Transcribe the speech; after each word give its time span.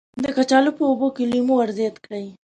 د 0.23 0.25
کچالو 0.37 0.71
په 0.77 0.83
اوبو 0.89 1.07
کې 1.15 1.23
لیمو 1.31 1.55
ور 1.57 1.69
زیات 1.77 1.95
کړئ. 2.05 2.25